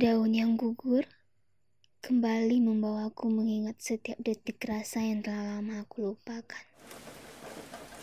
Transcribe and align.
Daun 0.00 0.32
yang 0.32 0.56
gugur 0.56 1.04
kembali 2.00 2.56
membawaku 2.64 3.28
mengingat 3.28 3.84
setiap 3.84 4.16
detik 4.16 4.56
rasa 4.64 5.04
yang 5.04 5.20
telah 5.20 5.60
lama 5.60 5.84
aku 5.84 6.16
lupakan. 6.16 6.64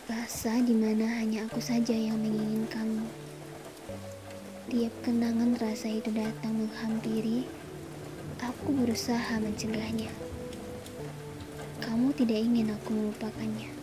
Rasa 0.06 0.62
di 0.62 0.78
mana 0.78 1.18
hanya 1.18 1.50
aku 1.50 1.58
saja 1.58 1.90
yang 1.90 2.22
menginginkanmu. 2.22 3.02
Tiap 4.70 4.94
kenangan 5.02 5.58
rasa 5.58 5.90
itu 5.90 6.14
datang 6.14 6.70
menghampiri, 6.70 7.50
aku 8.46 8.78
berusaha 8.78 9.34
mencegahnya. 9.42 10.14
Kamu 11.82 12.14
tidak 12.14 12.38
ingin 12.46 12.78
aku 12.78 12.94
melupakannya. 12.94 13.74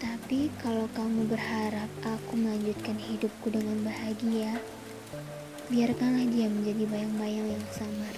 Tapi 0.00 0.48
kalau 0.64 0.88
kamu 0.96 1.28
berharap 1.28 1.92
aku 2.08 2.40
melanjutkan 2.40 2.96
hidupku 2.96 3.52
dengan 3.52 3.84
bahagia, 3.84 4.56
biarkanlah 5.70 6.26
dia 6.28 6.50
menjadi 6.50 6.84
bayang-bayang 6.88 7.48
yang 7.56 7.66
samar. 7.72 8.14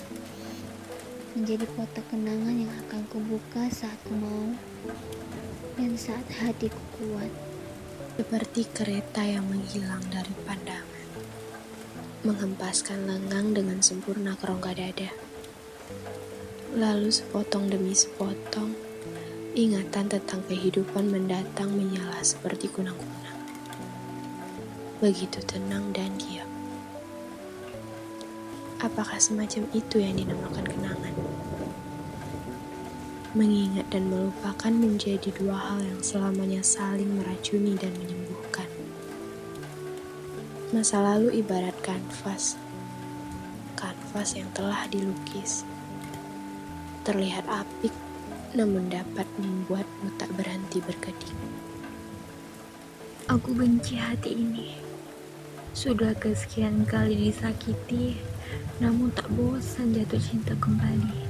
Menjadi 1.36 1.68
kotak 1.76 2.06
kenangan 2.08 2.56
yang 2.56 2.72
akan 2.86 3.02
kubuka 3.12 3.68
saat 3.68 3.98
ku 4.08 4.14
mau 4.16 4.50
dan 5.76 5.92
saat 5.94 6.26
hatiku 6.40 6.80
kuat. 6.96 7.32
Seperti 8.16 8.64
kereta 8.72 9.20
yang 9.20 9.44
menghilang 9.44 10.00
dari 10.08 10.32
pandangan, 10.48 11.08
menghempaskan 12.24 13.04
lengang 13.04 13.52
dengan 13.52 13.84
sempurna 13.84 14.32
ke 14.40 14.48
rongga 14.48 14.72
dada. 14.72 15.12
Lalu 16.72 17.12
sepotong 17.12 17.68
demi 17.68 17.92
sepotong, 17.92 18.86
Ingatan 19.56 20.12
tentang 20.12 20.44
kehidupan 20.52 21.08
mendatang 21.08 21.72
menyala 21.72 22.20
seperti 22.20 22.68
kunang-kunang. 22.68 23.40
Begitu 25.00 25.40
tenang 25.48 25.96
dan 25.96 26.12
diam. 26.20 26.45
Apakah 28.76 29.16
semacam 29.16 29.64
itu 29.72 29.96
yang 29.96 30.20
dinamakan 30.20 30.68
kenangan? 30.68 31.14
Mengingat 33.32 33.88
dan 33.88 34.12
melupakan 34.12 34.68
menjadi 34.68 35.32
dua 35.32 35.56
hal 35.56 35.80
yang 35.80 36.00
selamanya 36.04 36.60
saling 36.60 37.08
meracuni 37.16 37.72
dan 37.80 37.96
menyembuhkan. 37.96 38.68
Masa 40.76 41.00
lalu 41.00 41.40
ibarat 41.40 41.72
kanvas, 41.80 42.60
kanvas 43.80 44.36
yang 44.36 44.52
telah 44.52 44.84
dilukis. 44.92 45.64
Terlihat 47.00 47.48
apik 47.48 47.96
namun 48.52 48.92
dapat 48.92 49.24
membuatmu 49.40 50.12
tak 50.20 50.28
berhenti 50.36 50.84
berkedip. 50.84 51.36
Aku 53.32 53.56
benci 53.56 53.96
hati 53.96 54.36
ini. 54.36 54.85
Sudah 55.76 56.16
kesekian 56.16 56.88
kali 56.88 57.28
disakiti, 57.28 58.16
namun 58.80 59.12
tak 59.12 59.28
bosan 59.36 59.92
jatuh 59.92 60.16
cinta 60.16 60.56
kembali. 60.56 61.28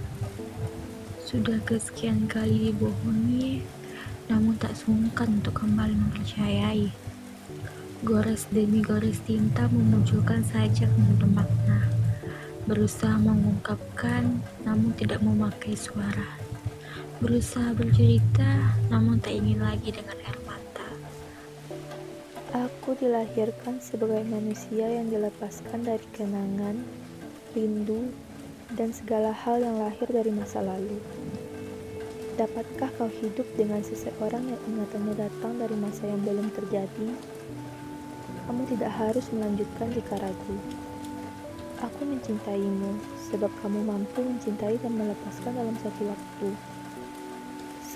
Sudah 1.19 1.59
kesekian 1.67 2.31
kali 2.31 2.71
dibohongi, 2.71 3.67
namun 4.31 4.55
tak 4.55 4.79
sungkan 4.79 5.43
untuk 5.43 5.67
kembali 5.67 5.99
mempercayai. 5.99 6.95
Gores 8.07 8.47
demi 8.55 8.87
gores 8.87 9.19
tinta 9.27 9.67
memunculkan 9.67 10.47
sajak 10.47 10.95
penuh 10.95 11.27
makna. 11.27 11.83
Berusaha 12.71 13.19
mengungkapkan, 13.19 14.47
namun 14.63 14.95
tidak 14.95 15.27
memakai 15.27 15.75
suara 15.75 16.47
berusaha 17.17 17.73
bercerita 17.73 18.77
namun 18.93 19.17
tak 19.17 19.33
ingin 19.41 19.65
lagi 19.65 19.89
dengan. 19.89 20.36
Aku 22.87 22.95
dilahirkan 23.03 23.83
sebagai 23.83 24.23
manusia 24.31 24.87
yang 24.87 25.11
dilepaskan 25.11 25.83
dari 25.83 26.07
kenangan, 26.15 26.87
rindu, 27.51 28.15
dan 28.79 28.95
segala 28.95 29.35
hal 29.35 29.59
yang 29.59 29.83
lahir 29.83 30.07
dari 30.07 30.31
masa 30.31 30.63
lalu. 30.63 30.95
Dapatkah 32.39 32.87
kau 32.95 33.11
hidup 33.11 33.43
dengan 33.59 33.83
seseorang 33.83 34.39
yang 34.39 34.63
ingatannya 34.71 35.19
datang 35.19 35.59
dari 35.59 35.75
masa 35.75 36.07
yang 36.07 36.23
belum 36.23 36.47
terjadi? 36.55 37.11
Kamu 38.47 38.63
tidak 38.71 38.95
harus 38.95 39.27
melanjutkan 39.35 39.91
jika 39.91 40.23
ragu. 40.23 40.55
Aku 41.83 42.07
mencintaimu 42.07 43.03
sebab 43.35 43.51
kamu 43.67 43.83
mampu 43.83 44.23
mencintai 44.23 44.79
dan 44.79 44.95
melepaskan 44.95 45.59
dalam 45.59 45.75
satu 45.83 46.07
waktu 46.07 46.55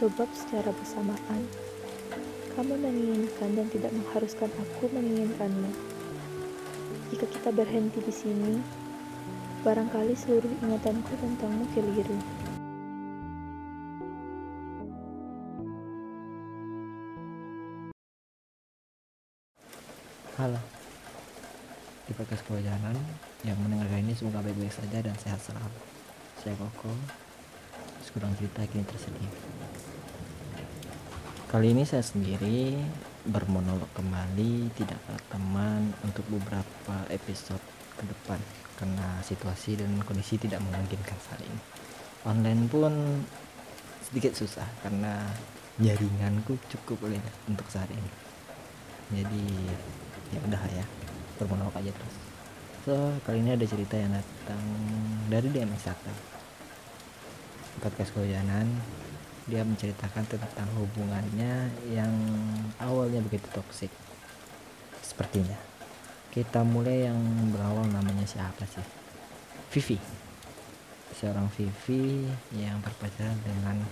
sebab 0.03 0.27
secara 0.35 0.75
bersamaan 0.75 1.47
kamu 2.55 2.75
menginginkan 2.83 3.55
dan 3.55 3.67
tidak 3.71 3.93
mengharuskan 3.95 4.51
aku 4.59 4.91
menginginkanmu. 4.91 5.71
Jika 7.15 7.27
kita 7.31 7.51
berhenti 7.55 8.03
di 8.03 8.15
sini, 8.15 8.59
barangkali 9.63 10.15
seluruh 10.19 10.51
ingatanku 10.63 11.15
tentangmu 11.15 11.65
keliru. 11.75 12.19
Halo, 20.41 20.57
di 22.09 22.13
podcast 22.17 22.43
kewajaran 22.49 22.97
yang 23.45 23.61
mendengarkan 23.61 24.01
ini 24.01 24.17
semoga 24.17 24.41
baik-baik 24.41 24.73
saja 24.73 24.99
dan 25.05 25.15
sehat 25.21 25.39
selalu. 25.45 25.81
Saya 26.41 26.57
Koko, 26.57 26.97
sekurang 28.01 28.33
cerita 28.41 28.65
kini 28.65 28.89
tersedia. 28.89 29.29
Kali 31.51 31.75
ini 31.75 31.83
saya 31.83 31.99
sendiri 31.99 32.79
bermonolog 33.27 33.91
kembali 33.99 34.71
tidak 34.79 35.03
ada 35.11 35.19
teman 35.35 35.91
untuk 36.07 36.23
beberapa 36.31 36.95
episode 37.11 37.59
ke 37.99 38.07
depan 38.07 38.39
karena 38.79 39.19
situasi 39.27 39.75
dan 39.75 39.99
kondisi 40.07 40.39
tidak 40.39 40.63
memungkinkan 40.63 41.19
saat 41.19 41.43
ini. 41.43 41.59
Online 42.23 42.71
pun 42.71 42.95
sedikit 43.99 44.39
susah 44.39 44.63
karena 44.87 45.27
jaringanku 45.83 46.55
cukup 46.71 47.11
oleh 47.11 47.19
untuk 47.51 47.67
saat 47.67 47.91
ini. 47.91 48.11
Jadi 49.11 49.43
ya 50.31 50.39
udah 50.47 50.63
ya 50.71 50.87
bermonolog 51.35 51.75
aja 51.75 51.91
terus. 51.91 52.17
So 52.87 52.95
kali 53.27 53.43
ini 53.43 53.59
ada 53.59 53.67
cerita 53.67 53.99
yang 53.99 54.15
datang 54.15 54.63
dari 55.27 55.51
DM 55.51 55.75
Wisata 55.75 56.15
podcast 57.83 58.15
kehujanan 58.15 58.71
dia 59.51 59.67
menceritakan 59.67 60.23
tentang 60.31 60.71
hubungannya 60.79 61.67
yang 61.91 62.15
awalnya 62.79 63.19
begitu 63.27 63.51
toksik. 63.51 63.91
Sepertinya. 65.03 65.59
Kita 66.31 66.63
mulai 66.63 67.11
yang 67.11 67.19
berawal 67.51 67.91
namanya 67.91 68.23
siapa 68.23 68.63
sih? 68.71 68.87
Vivi. 69.75 69.99
Seorang 71.19 71.51
Vivi 71.59 72.31
yang 72.55 72.79
berpacaran 72.79 73.35
dengan 73.43 73.83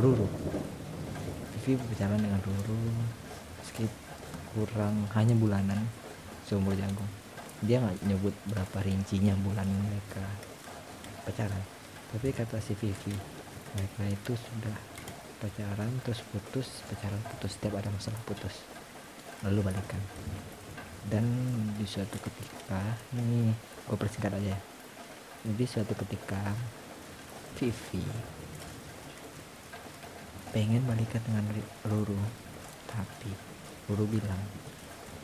Ruru. 0.00 0.24
Vivi 1.60 1.76
berpacaran 1.76 2.16
dengan 2.16 2.40
Ruru 2.40 2.80
sekitar 3.68 4.08
kurang 4.56 5.04
hanya 5.12 5.36
bulanan 5.36 5.84
seumur 6.48 6.72
jagung. 6.72 7.06
Dia 7.60 7.84
nggak 7.84 8.08
nyebut 8.08 8.32
berapa 8.48 8.78
rincinya 8.80 9.36
bulan 9.44 9.68
mereka 9.68 10.24
pacaran. 11.28 11.60
Tapi 12.08 12.32
kata 12.32 12.56
si 12.64 12.72
Vivi 12.72 13.37
mereka 13.76 14.02
itu 14.08 14.32
sudah 14.36 14.76
pacaran 15.38 15.92
terus 16.02 16.24
putus 16.34 16.82
pacaran 16.90 17.20
putus 17.34 17.54
setiap 17.54 17.78
ada 17.78 17.90
masalah 17.92 18.18
putus 18.24 18.64
lalu 19.44 19.70
balikan. 19.70 20.00
Dan 21.08 21.24
di 21.78 21.86
suatu 21.88 22.18
ketika 22.20 22.80
ini 23.16 23.54
gue 23.88 23.96
persingkat 23.96 24.34
aja 24.34 24.52
ya. 24.52 24.58
Jadi 25.46 25.64
suatu 25.64 25.94
ketika 26.06 26.52
Vivi 27.56 28.04
pengen 30.52 30.82
balikan 30.88 31.22
dengan 31.28 31.44
Ruru 31.86 32.18
tapi 32.88 33.30
Ruru 33.86 34.04
bilang 34.08 34.42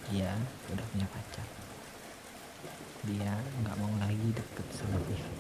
dia 0.09 0.37
udah 0.71 0.87
punya 0.95 1.07
pacar. 1.11 1.47
Dia 3.05 3.35
nggak 3.61 3.77
mau 3.83 3.93
lagi 4.01 4.29
deket 4.33 4.67
sama 4.73 5.01
Vivi 5.05 5.33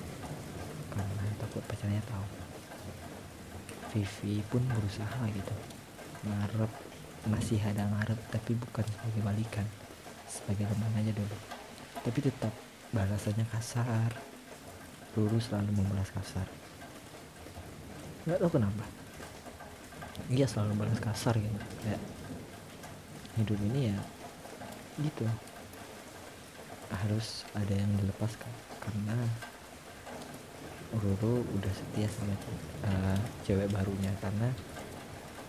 karena 0.94 1.24
takut 1.42 1.62
pacarnya 1.66 2.02
tahu 2.06 2.26
Vivi 3.94 4.42
pun 4.50 4.66
berusaha 4.66 5.22
gitu. 5.30 5.54
Ngarep 6.26 6.72
masih 7.30 7.62
ada 7.62 7.86
ngarep 7.88 8.18
tapi 8.28 8.52
bukan 8.58 8.84
sebagai 8.84 9.22
balikan 9.24 9.64
sebagai 10.26 10.66
teman 10.66 10.90
aja 10.98 11.12
dulu. 11.14 11.36
Tapi 12.02 12.18
tetap 12.18 12.50
balasannya 12.90 13.46
kasar. 13.54 14.10
Ruru 15.14 15.38
selalu 15.38 15.70
membalas 15.78 16.10
kasar. 16.10 16.50
Nggak 18.26 18.42
tahu 18.42 18.50
kenapa. 18.58 18.84
Dia 20.26 20.46
selalu 20.50 20.74
balas 20.74 20.98
kasar 20.98 21.38
gitu. 21.38 21.58
Ya 21.86 21.98
hidup 23.38 23.58
ini 23.70 23.94
ya 23.94 23.98
gitu. 24.98 25.26
Harus 26.90 27.46
ada 27.54 27.74
yang 27.74 27.90
dilepaskan. 27.98 28.50
Karena 28.82 29.16
Ruru 30.94 31.42
udah 31.42 31.72
setia 31.74 32.06
sama 32.10 32.34
uh, 32.86 33.18
cewek 33.42 33.70
barunya. 33.70 34.12
Karena 34.22 34.48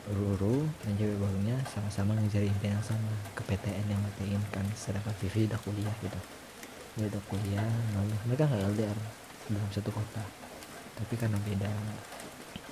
Ruru 0.10 0.66
dan 0.86 0.94
cewek 0.98 1.18
barunya 1.18 1.58
sama-sama 1.70 2.18
ngejar 2.18 2.46
impian 2.46 2.78
yang 2.78 2.86
sama. 2.86 3.14
Ke 3.38 3.42
PTN 3.46 3.86
yang 3.90 4.02
mereka 4.02 4.22
inginkan 4.26 4.66
sedangkan 4.74 5.14
Vivi 5.22 5.50
udah 5.50 5.60
kuliah 5.62 5.96
gitu. 6.02 6.20
Dia 6.96 7.06
udah 7.12 7.24
kuliah 7.30 7.72
lalu 7.98 8.16
mereka 8.30 8.50
nggak 8.50 8.62
LDR 8.76 9.00
dalam 9.52 9.70
satu 9.74 9.92
kota. 9.94 10.24
Tapi 10.96 11.14
karena 11.20 11.38
beda 11.44 11.72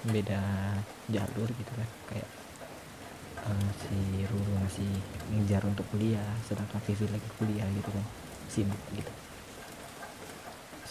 beda 0.03 0.41
jalur 1.07 1.47
gitu 1.47 1.71
kan 1.79 1.89
kayak 2.11 2.29
uh, 3.47 3.69
si 3.79 4.27
Ruru 4.27 4.53
masih 4.59 4.91
ngejar 5.31 5.63
untuk 5.63 5.87
kuliah 5.91 6.27
sedangkan 6.43 6.79
Vivi 6.83 7.07
lagi 7.07 7.29
kuliah 7.39 7.67
gitu 7.71 7.87
kan 7.87 8.05
sibuk 8.51 8.81
gitu 8.95 9.22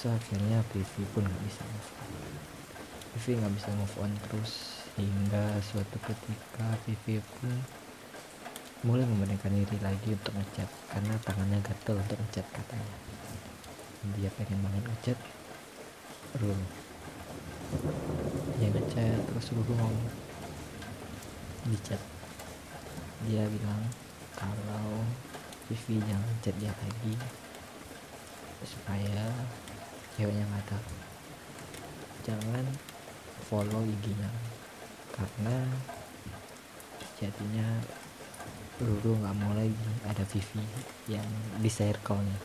so 0.02 0.10
akhirnya 0.10 0.58
Vivi 0.75 1.06
pun 1.14 1.22
nggak 1.22 1.43
bisa 1.46 1.62
move 1.62 1.90
on. 1.94 2.10
Nggak 3.22 3.54
bisa 3.54 3.70
move 3.78 3.96
on 4.02 4.10
terus. 4.26 4.52
Hingga 4.99 5.62
suatu 5.62 5.94
ketika 6.02 6.66
Vivi 6.82 7.22
pun 7.22 7.54
mulai 8.82 9.06
memberanikan 9.06 9.54
diri 9.54 9.78
lagi 9.78 10.10
untuk 10.10 10.34
ngechat 10.34 10.66
karena 10.90 11.14
tangannya 11.22 11.62
gatel 11.62 12.02
untuk 12.02 12.19
ngechat 12.19 12.46
katanya. 12.50 12.96
Dia 14.19 14.26
pengen 14.34 14.58
banget 14.66 14.82
ngechat 14.90 15.19
Ruru 16.43 16.66
dia 18.58 18.69
ngechat 18.75 19.22
terus 19.22 19.46
Ruru 19.55 19.72
ngomong. 19.78 20.10
Di 21.62 21.78
chat 21.87 22.02
dia 23.31 23.46
bilang 23.46 23.87
kalau 24.34 25.06
Vivi 25.70 26.02
jangan 26.02 26.34
chat 26.43 26.58
dia 26.58 26.75
lagi 26.75 27.14
supaya 28.66 29.31
ceweknya 30.16 30.44
nggak 30.44 30.66
tahu. 30.68 30.92
Jangan 32.22 32.64
follow 33.48 33.82
IG-nya 33.84 34.30
karena 35.12 35.56
jadinya 37.20 37.68
Ruru 38.82 39.14
nggak 39.20 39.36
mau 39.38 39.52
lagi 39.54 39.76
ada 40.08 40.24
Vivi 40.26 40.64
yang 41.06 41.26
di 41.60 41.70
circle-nya. 41.70 42.38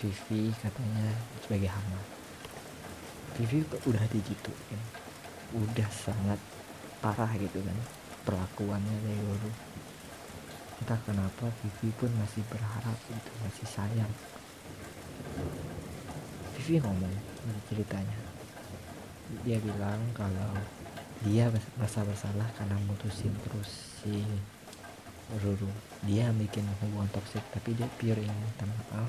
Vivi 0.00 0.52
katanya 0.58 1.08
sebagai 1.40 1.70
hama. 1.70 2.00
Vivi 3.38 3.64
udah 3.88 4.04
digituin. 4.10 4.80
Udah 5.56 5.88
sangat 5.90 6.38
parah 7.00 7.30
gitu 7.40 7.62
kan 7.64 7.78
perlakuannya 8.28 8.96
dari 9.00 9.20
Ruru. 9.24 9.52
Entah 10.84 11.00
kenapa 11.08 11.48
Vivi 11.62 11.88
pun 11.96 12.10
masih 12.20 12.44
berharap 12.48 12.98
gitu 13.08 13.30
masih 13.44 13.66
sayang 13.68 14.12
Vivi 16.60 16.76
ngomong 16.76 17.08
ceritanya. 17.72 18.20
Dia 19.48 19.56
bilang 19.64 19.96
kalau 20.12 20.52
dia 21.24 21.48
merasa 21.80 22.04
bersalah 22.04 22.44
karena 22.52 22.76
mutusin 22.84 23.32
terus 23.48 23.96
si 24.04 24.20
Ruru. 25.40 25.72
Dia 26.04 26.28
bikin 26.36 26.68
hubungan 26.84 27.08
toksik 27.16 27.40
tapi 27.56 27.72
dia 27.72 27.88
pure 27.96 28.20
ingin 28.20 28.36
minta 28.44 28.68
maaf 28.68 29.08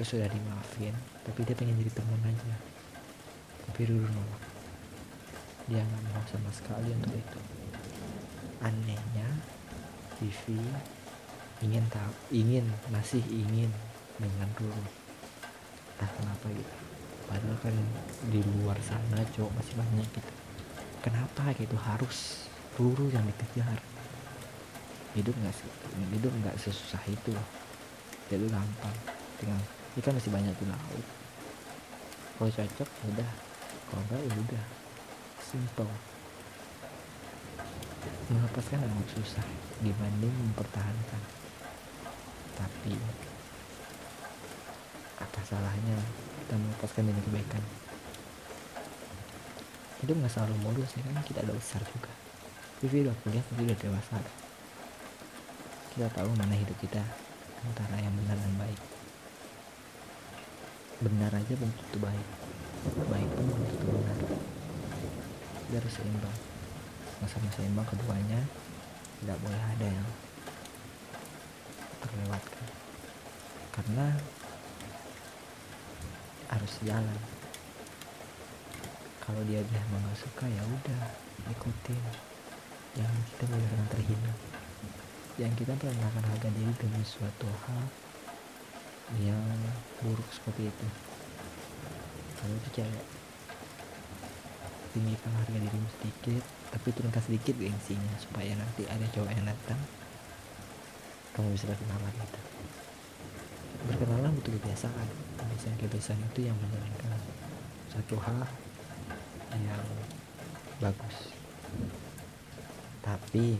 terus 0.00 0.16
sudah 0.16 0.32
dimaafin 0.32 0.96
tapi 1.28 1.44
dia 1.44 1.52
pengen 1.52 1.76
jadi 1.76 1.92
teman 1.92 2.24
aja. 2.24 2.56
Tapi 3.68 3.80
Ruru 3.84 4.08
nolak. 4.08 4.42
Dia 5.68 5.84
nggak 5.84 6.02
mau 6.08 6.24
sama 6.24 6.48
sekali 6.56 6.88
untuk 6.96 7.12
itu. 7.12 7.40
Anehnya 8.64 9.28
Vivi 10.16 10.56
ingin 11.60 11.84
tahu 11.92 12.32
ingin 12.32 12.64
masih 12.88 13.20
ingin 13.28 13.68
dengan 14.16 14.48
Ruru 14.56 14.97
entah 15.98 16.10
kenapa 16.14 16.46
gitu. 16.54 16.74
Padahal 17.26 17.58
kan 17.58 17.74
di 18.30 18.40
luar 18.46 18.78
sana 18.86 19.18
cowok 19.34 19.50
masih 19.58 19.74
banyak 19.74 20.06
gitu. 20.14 20.30
Kenapa 21.02 21.50
gitu? 21.58 21.74
Harus 21.74 22.46
Ruru 22.78 23.10
yang 23.10 23.26
dikejar. 23.26 23.82
Hidup 25.18 25.34
nggak 25.34 25.54
hidup 26.14 26.30
nggak 26.30 26.54
sesusah 26.62 27.02
itu. 27.10 27.34
Loh 27.34 27.58
jadi 28.28 28.44
gampang. 28.46 28.96
Tinggal 29.40 29.60
kan 29.98 30.14
masih 30.14 30.30
banyak 30.30 30.54
di 30.60 30.66
laut. 30.68 31.06
Kalau 32.38 32.50
cocok 32.52 32.88
ya 32.88 33.06
udah. 33.18 33.30
Kalau 33.88 34.02
enggak 34.04 34.20
ya 34.22 34.34
udah. 34.36 34.64
Simple. 35.42 35.92
Melepaskan 38.28 38.84
amat 38.84 39.08
susah 39.16 39.46
dibanding 39.80 40.30
mempertahankan. 40.30 41.22
Tapi 42.54 42.94
salahnya 45.48 45.96
kita 46.44 46.60
melepaskan 46.60 47.08
demi 47.08 47.20
kebaikan. 47.24 47.64
Hidup 50.04 50.20
nggak 50.20 50.32
selalu 50.32 50.54
mulus 50.60 50.92
ya 50.92 51.02
kan? 51.08 51.24
Kita 51.24 51.40
ada 51.40 51.56
besar 51.56 51.80
juga. 51.88 52.12
Vivi 52.84 53.08
udah 53.08 53.16
kuliah 53.24 53.44
Vivi 53.50 53.72
udah 53.72 53.78
dewasa. 53.80 54.16
Kita 55.96 56.06
tahu 56.12 56.30
mana 56.36 56.52
hidup 56.52 56.76
kita. 56.78 57.00
Antara 57.64 57.96
yang 57.98 58.12
benar 58.12 58.36
dan 58.36 58.54
baik. 58.60 58.80
Benar 61.02 61.30
aja 61.32 61.52
belum 61.56 61.72
tentu 61.74 61.98
baik. 61.98 62.26
Baik 63.08 63.28
pun 63.32 63.44
belum 63.48 63.64
tentu 63.72 63.86
benar. 63.88 64.18
Kita 65.64 65.76
harus 65.80 65.94
seimbang. 65.96 66.36
Sama-sama 67.18 67.48
seimbang 67.56 67.88
keduanya 67.88 68.40
tidak 69.18 69.38
boleh 69.42 69.62
ada 69.74 69.86
yang 69.90 70.08
terlewatkan. 72.04 72.66
Karena 73.74 74.06
harus 76.48 76.72
jalan. 76.80 77.20
Kalau 79.20 79.44
dia 79.44 79.60
bilang 79.60 79.88
nggak 79.92 80.16
suka 80.16 80.48
ya 80.48 80.62
udah 80.64 81.02
ikutin. 81.52 82.00
Yang 82.96 83.12
kita 83.36 83.44
boleh 83.52 83.88
terhina. 83.92 84.32
Yang 85.36 85.52
kita 85.62 85.72
merendahkan 85.76 86.24
harga 86.24 86.48
diri 86.50 86.72
demi 86.80 87.04
suatu 87.04 87.46
hal 87.68 87.82
yang 89.20 89.40
buruk 90.00 90.28
seperti 90.32 90.72
itu. 90.72 90.86
Kalau 92.40 92.56
cewek 92.72 93.04
tinggikan 94.96 95.32
harga 95.36 95.58
dirimu 95.60 95.88
sedikit 96.00 96.42
tapi 96.72 96.88
turunkan 96.96 97.22
sedikit 97.24 97.54
gengsinya 97.60 98.16
supaya 98.16 98.56
nanti 98.56 98.88
ada 98.88 99.04
cowok 99.12 99.30
yang 99.32 99.44
datang. 99.44 99.80
Kamu 101.36 101.52
bisa 101.52 101.68
berkenalan 101.68 102.12
gitu. 102.24 102.40
Berkenalan 103.88 104.32
butuh 104.32 104.52
kebiasaan 104.58 105.27
kebiasaan 105.58 106.22
itu 106.30 106.46
yang 106.46 106.54
menjalankan 106.54 107.18
satu 107.90 108.16
hal 108.22 108.46
yang 109.58 109.86
bagus. 110.78 111.34
Tapi 113.02 113.58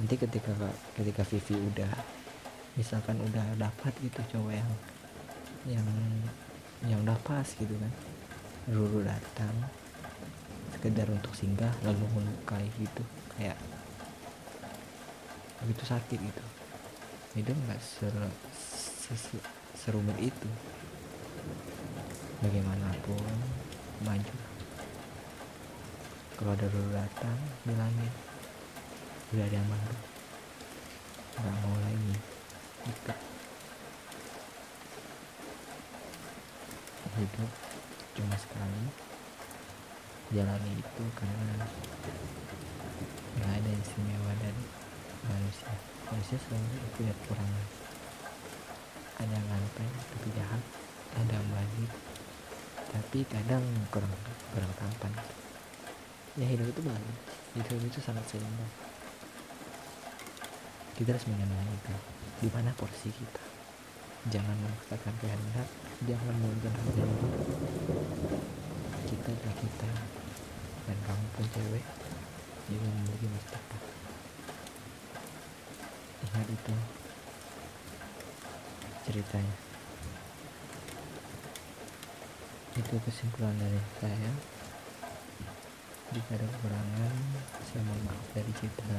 nanti 0.00 0.14
ketika 0.16 0.52
ketika 0.96 1.22
Vivi 1.28 1.56
udah 1.60 1.92
misalkan 2.78 3.20
udah 3.20 3.44
dapat 3.60 3.92
gitu 4.00 4.20
cowok 4.32 4.52
yang 4.56 4.70
yang 5.68 5.88
yang 6.88 6.98
udah 7.04 7.18
pas 7.20 7.44
gitu 7.44 7.74
kan 7.76 7.92
Ruru 8.72 9.04
datang 9.04 9.52
sekedar 10.72 11.04
untuk 11.12 11.36
singgah 11.36 11.68
lalu 11.84 12.06
melukai 12.16 12.64
gitu 12.80 13.04
kayak 13.36 13.58
begitu 15.60 15.84
sakit 15.84 16.16
gitu. 16.16 16.44
Hidup 17.36 17.56
nggak 17.68 17.80
ser, 17.84 18.14
ser, 18.56 19.20
serumit 19.76 20.16
itu 20.18 20.48
bagaimanapun 22.40 23.36
maju. 24.04 24.36
Kalau 26.40 26.52
ada 26.56 26.66
datang 26.72 27.38
bilangin 27.68 28.12
udah 29.30 29.44
ada 29.44 29.56
yang 29.56 29.68
baru 29.68 29.96
nggak 31.40 31.56
mau 31.64 31.76
lagi. 31.84 32.14
Gitu 32.88 33.12
hidup 37.20 37.50
cuma 38.16 38.36
sekali. 38.40 38.84
Jalani 40.30 40.72
itu 40.78 41.04
karena 41.18 41.66
nggak 43.36 43.50
ada 43.50 43.70
istimewa 43.76 44.32
dari 44.40 44.64
manusia. 45.26 45.74
Manusia 46.08 46.38
selalu 46.38 46.86
punya 46.96 47.12
kekurangan 47.22 47.79
tapi 53.10 53.26
kadang 53.26 53.66
kurang 53.90 54.14
kurang 54.54 54.70
tampan. 54.78 55.10
Ya 56.38 56.46
hidup 56.46 56.70
itu 56.70 56.78
balik 56.78 57.18
hidup 57.58 57.82
itu 57.82 57.98
sangat 57.98 58.22
seimbang. 58.30 58.70
Kita 60.94 61.10
harus 61.10 61.26
mengenali 61.26 61.74
itu 61.74 61.94
di 62.38 62.48
mana 62.54 62.70
porsi 62.78 63.10
kita. 63.10 63.42
Jangan 64.30 64.54
memaksakan 64.62 65.14
kehendak 65.18 65.66
jangan 66.08 66.32
harga 66.32 66.70
diri 66.96 67.12
kita 69.04 69.28
adalah 69.36 69.56
kita 69.60 69.90
dan 70.88 70.96
kamu 71.04 71.24
pun 71.36 71.46
cewek 71.52 71.84
juga 72.72 72.88
memiliki 72.88 73.26
depan 73.28 73.64
ingat 76.24 76.48
itu 76.48 76.74
ceritanya 79.04 79.69
itu 82.80 82.96
kesimpulan 83.04 83.52
dari 83.60 83.76
saya. 84.00 84.32
Jika 86.16 86.32
ada 86.32 86.48
kekurangan 86.48 87.14
saya 87.60 87.80
mohon 87.84 88.02
maaf 88.08 88.26
dari 88.32 88.50
cerita 88.56 88.98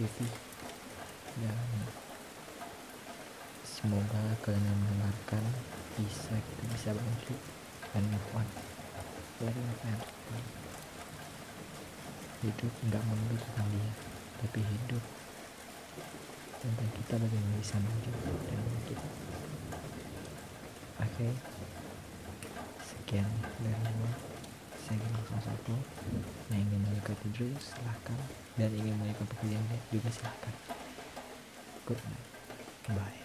Vivi 0.00 0.26
dan 1.44 1.58
semoga 3.62 4.22
kalian 4.42 4.64
yang 4.64 4.80
mendengarkan 4.80 5.44
bisa 6.00 6.34
kita 6.34 6.62
bisa 6.72 6.90
bangkit 6.96 7.38
dan 7.92 8.02
move 8.08 8.28
on 8.32 8.48
dari 9.38 9.60
apa 9.60 9.84
yang 9.92 10.00
terjadi. 10.00 10.40
Hidup 12.42 12.72
nggak 12.90 13.02
melulu 13.06 13.36
tentang 13.38 13.68
dia 13.76 13.92
tapi 14.40 14.60
hidup. 14.64 15.04
Tentang 16.64 16.90
kita 16.96 17.14
bagaimana 17.20 17.56
bisa 17.60 17.76
maju 17.76 18.10
dan 18.48 18.58
bangkit. 18.66 18.98
Oke 20.96 21.28
sekian 23.12 23.28
dari 23.60 23.92
gua. 24.00 24.12
Saya 24.88 25.04
salah 25.28 25.44
satu 25.52 25.76
yang 26.48 26.64
ingin 26.64 26.80
mengikuti 26.80 27.28
Drew 27.36 27.52
silahkan. 27.60 28.16
Dan 28.56 28.72
ingin 28.72 28.96
mengikuti 28.96 29.36
pekerjaan 29.36 29.68
juga 29.92 30.08
silahkan. 30.08 30.54
Good 31.84 32.00
night. 32.08 32.24
Bye 32.88 33.21